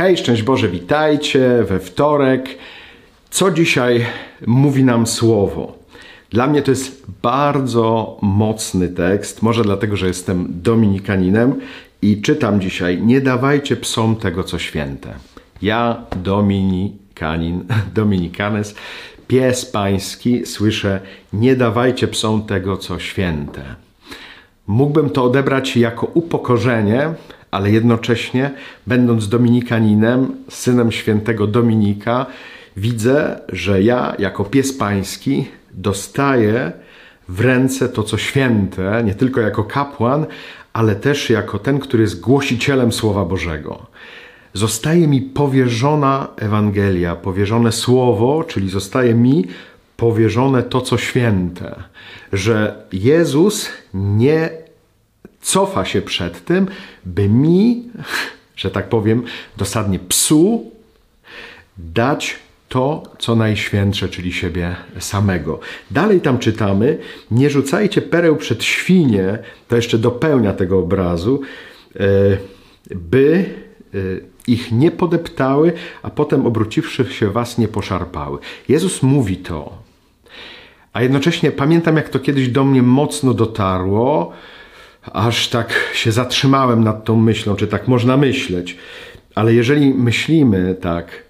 [0.00, 2.48] Hej, szczęść Boże, witajcie we wtorek.
[3.30, 4.06] Co dzisiaj
[4.46, 5.78] mówi nam słowo?
[6.30, 11.60] Dla mnie to jest bardzo mocny tekst, może dlatego, że jestem dominikaninem
[12.02, 15.14] i czytam dzisiaj: Nie dawajcie psom tego, co święte.
[15.62, 17.64] Ja, dominikanin,
[17.94, 18.74] dominikanes,
[19.28, 21.00] pies pański, słyszę:
[21.32, 23.62] Nie dawajcie psom tego, co święte.
[24.66, 27.14] Mógłbym to odebrać jako upokorzenie,
[27.50, 28.50] ale jednocześnie,
[28.86, 32.26] będąc dominikaninem, synem świętego Dominika,
[32.76, 36.72] widzę, że ja, jako pies pański, dostaję
[37.28, 40.26] w ręce to, co święte, nie tylko jako kapłan,
[40.72, 43.86] ale też jako ten, który jest głosicielem Słowa Bożego.
[44.54, 49.44] Zostaje mi powierzona Ewangelia, powierzone Słowo, czyli zostaje mi
[49.96, 51.82] powierzone to, co święte,
[52.32, 54.50] że Jezus nie
[55.40, 56.66] cofa się przed tym,
[57.04, 57.82] by mi,
[58.56, 59.22] że tak powiem,
[59.56, 60.70] dosadnie psu,
[61.78, 62.36] dać
[62.68, 65.60] to, co najświętsze, czyli siebie samego.
[65.90, 66.98] Dalej tam czytamy:
[67.30, 71.40] Nie rzucajcie pereł przed świnie, to jeszcze dopełnia tego obrazu,
[71.96, 72.00] e,
[72.94, 73.44] by
[73.94, 73.98] e,
[74.46, 75.72] ich nie podeptały,
[76.02, 78.38] a potem obróciwszy się was nie poszarpały.
[78.68, 79.78] Jezus mówi to.
[80.92, 84.32] A jednocześnie pamiętam, jak to kiedyś do mnie mocno dotarło,
[85.02, 88.76] aż tak się zatrzymałem nad tą myślą, czy tak można myśleć.
[89.34, 91.24] Ale jeżeli myślimy tak,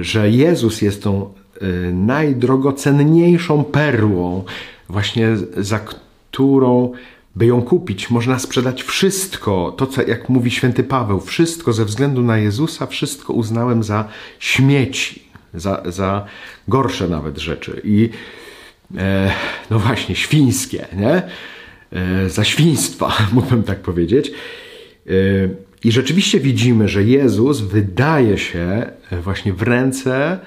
[0.00, 4.44] że Jezus jest tą y, najdrogocenniejszą perłą,
[4.88, 6.92] właśnie za którą
[7.36, 12.22] by ją kupić, można sprzedać wszystko, to co, jak mówi święty Paweł, wszystko ze względu
[12.22, 15.22] na Jezusa, wszystko uznałem za śmieci,
[15.54, 16.26] za, za
[16.68, 17.80] gorsze nawet rzeczy.
[17.84, 18.10] I
[18.96, 19.30] e,
[19.70, 21.22] no właśnie, świńskie, nie?
[21.94, 24.32] E, za świństwa, mógłbym tak powiedzieć.
[25.06, 25.10] E,
[25.84, 28.86] I rzeczywiście widzimy, że Jezus wydaje się
[29.22, 30.38] właśnie w ręce e,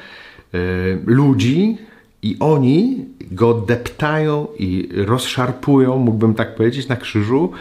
[1.06, 1.78] ludzi,
[2.22, 7.52] i oni go deptają i rozszarpują, mógłbym tak powiedzieć, na krzyżu,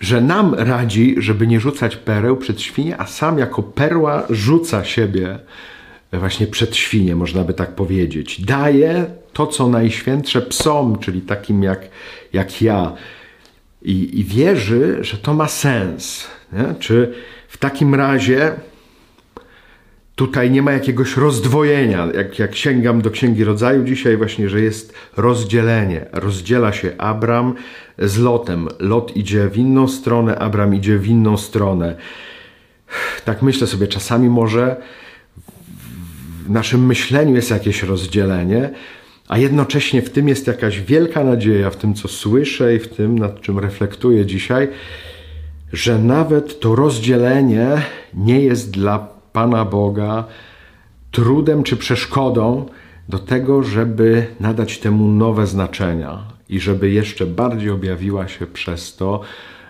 [0.00, 5.38] że nam radzi, żeby nie rzucać pereł przed świnie, a sam jako perła rzuca siebie
[6.12, 8.40] właśnie przed świnie, można by tak powiedzieć.
[8.44, 11.80] Daje to, co najświętsze psom, czyli takim jak,
[12.32, 12.92] jak ja.
[13.82, 16.26] I, I wierzy, że to ma sens.
[16.52, 16.74] Nie?
[16.78, 17.14] Czy
[17.48, 18.52] w takim razie
[20.14, 22.08] tutaj nie ma jakiegoś rozdwojenia.
[22.14, 26.06] Jak, jak sięgam do Księgi Rodzaju dzisiaj właśnie, że jest rozdzielenie.
[26.12, 27.54] Rozdziela się Abram
[27.98, 28.68] z Lotem.
[28.78, 31.96] Lot idzie w inną stronę, Abram idzie w inną stronę.
[33.24, 34.76] Tak myślę sobie, czasami może
[36.46, 38.70] w naszym myśleniu jest jakieś rozdzielenie,
[39.28, 43.18] a jednocześnie w tym jest jakaś wielka nadzieja, w tym co słyszę i w tym,
[43.18, 44.68] nad czym reflektuję dzisiaj,
[45.72, 47.82] że nawet to rozdzielenie
[48.14, 50.24] nie jest dla Pana Boga
[51.10, 52.66] trudem czy przeszkodą
[53.08, 56.18] do tego, żeby nadać temu nowe znaczenia
[56.48, 59.20] i żeby jeszcze bardziej objawiła się przez to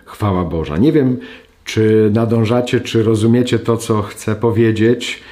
[0.05, 0.77] chwała Boża.
[0.77, 1.19] Nie wiem,
[1.65, 5.23] czy nadążacie, czy rozumiecie to, co chcę powiedzieć.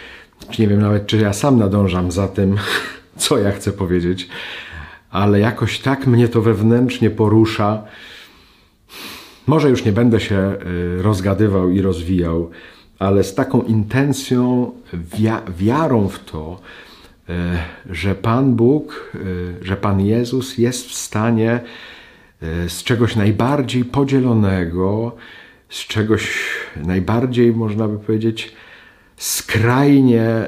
[0.59, 2.57] Nie wiem nawet, czy ja sam nadążam za tym,
[3.21, 4.29] co ja chcę powiedzieć,
[5.11, 7.83] ale jakoś tak mnie to wewnętrznie porusza.
[9.47, 10.57] Może już nie będę się
[10.99, 12.51] y, rozgadywał i rozwijał,
[12.99, 14.73] ale z taką intencją,
[15.59, 16.61] wiarą w to,
[17.31, 17.33] y,
[17.91, 21.61] że Pan Bóg, y, że Pan Jezus jest w stanie
[22.69, 25.17] z czegoś najbardziej podzielonego,
[25.69, 26.39] z czegoś
[26.77, 28.53] najbardziej, można by powiedzieć,
[29.17, 30.47] skrajnie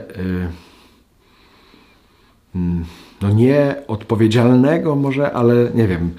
[3.23, 6.15] no nie odpowiedzialnego może, ale nie wiem,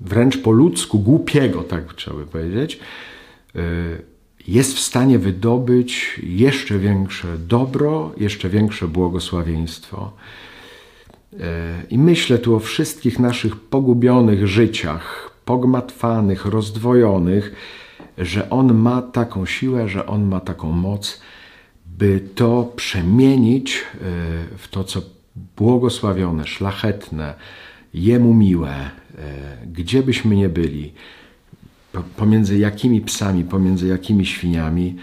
[0.00, 2.80] wręcz po ludzku głupiego, tak trzeba by powiedzieć,
[3.56, 3.60] y,
[4.48, 10.12] jest w stanie wydobyć jeszcze większe dobro, jeszcze większe błogosławieństwo.
[11.32, 11.38] Y,
[11.90, 17.52] I myślę tu o wszystkich naszych pogubionych życiach, pogmatwanych, rozdwojonych,
[18.18, 21.20] że On ma taką siłę, że On ma taką moc,
[21.96, 23.98] by to przemienić e,
[24.58, 25.02] w to, co
[25.56, 27.34] błogosławione, szlachetne,
[27.94, 28.90] Jemu miłe, e,
[29.66, 30.92] gdzie byśmy nie byli,
[32.16, 34.96] pomiędzy jakimi psami, pomiędzy jakimi świniami,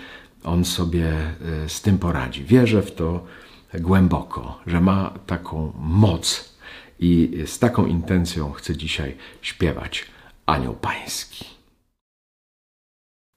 [0.44, 2.44] On sobie e, z tym poradzi.
[2.44, 3.26] Wierzę w to
[3.74, 6.56] głęboko, że ma taką moc
[7.00, 10.06] i z taką intencją chcę dzisiaj śpiewać
[10.46, 11.55] Anioł Pański.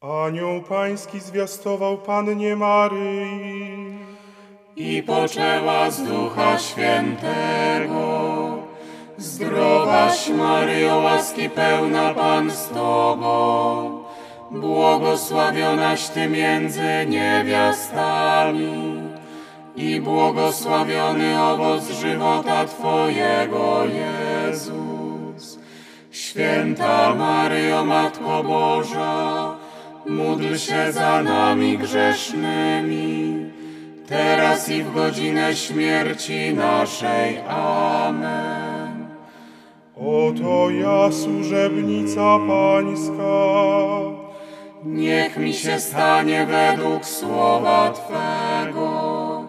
[0.01, 3.99] Anioł pański zwiastował Pannie Maryi
[4.77, 8.09] i poczęła z Ducha Świętego.
[9.17, 14.05] Zdrowaś Maryjo, łaski pełna Pan z Tobą,
[14.51, 19.03] błogosławionaś Ty między niewiastami
[19.77, 25.59] i błogosławiony owoc żywota Twojego, Jezus.
[26.11, 29.58] Święta Maryjo, Matko Boża,
[30.09, 33.37] módl się za nami grzesznymi,
[34.07, 37.39] teraz i w godzinę śmierci naszej.
[37.49, 39.09] Amen.
[39.97, 43.39] Oto ja, służebnica Pańska.
[44.85, 49.45] Niech mi się stanie według słowa Twego.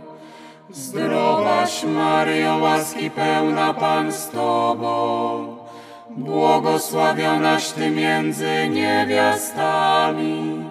[0.70, 5.58] Zdrowaś Maryjo, łaski pełna Pan z Tobą,
[6.18, 10.64] błogosławionaś Ty między niewiastami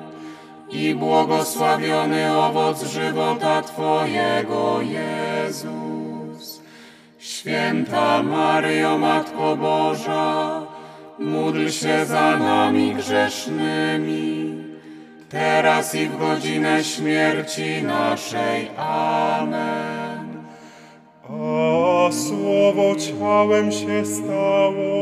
[0.71, 6.63] i błogosławiony owoc żywota Twojego, Jezus.
[7.19, 10.63] Święta Maryjo, Matko Boża,
[11.19, 14.65] módl się za nami grzesznymi,
[15.29, 18.71] teraz i w godzinę śmierci naszej.
[18.77, 20.45] Amen.
[21.25, 24.98] A słowo ciałem się stało.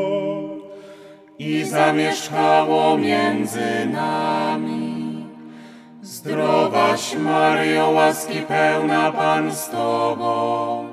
[1.39, 5.27] I zamieszkało między nami.
[6.03, 10.87] Zdrowaś Maryjo, łaski pełna Pan z Tobą,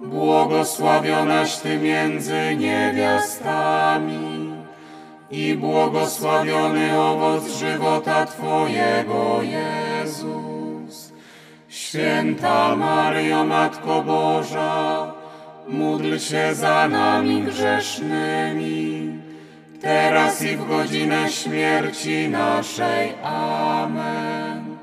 [0.00, 4.52] błogosławionaś Ty między niewiastami
[5.30, 11.12] i błogosławiony owoc żywota Twojego, Jezus.
[11.68, 15.12] Święta Maryjo, Matko Boża,
[15.68, 19.20] módl się za nami grzesznymi,
[19.80, 23.12] teraz i w godzinę śmierci naszej.
[23.22, 24.76] Amen.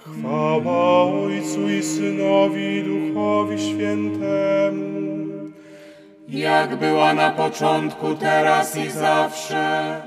[0.00, 4.92] Chwała Ojcu i Synowi i Duchowi Świętemu.
[6.28, 10.00] jak była na początku, teraz i zawsze,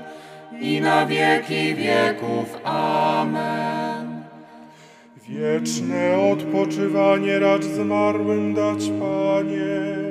[0.60, 2.58] i na wieki wieków.
[2.64, 4.22] Amen.
[5.28, 10.05] Wieczne odpoczywanie racz zmarłym dać, Panie.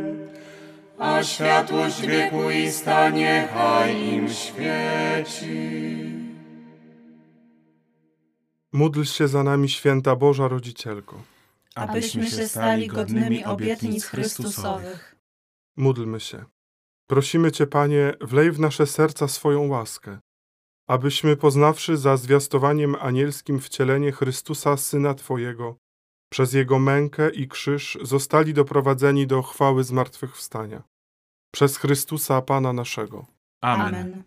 [1.06, 2.68] A światłość wieku i
[3.14, 5.86] niechaj im świeci.
[8.74, 11.22] Módl się za nami, święta Boża Rodzicielko.
[11.76, 15.16] abyśmy się stali godnymi obietnic Chrystusowych.
[15.78, 16.46] Módlmy się.
[17.08, 20.20] Prosimy Cię, Panie, wlej w nasze serca swoją łaskę,
[20.88, 25.76] abyśmy poznawszy za zwiastowaniem anielskim wcielenie Chrystusa, Syna Twojego,
[26.30, 30.95] przez Jego mękę i krzyż zostali doprowadzeni do chwały zmartwychwstania.
[31.56, 33.26] Przez Chrystusa, Pana naszego.
[33.62, 34.24] Amen.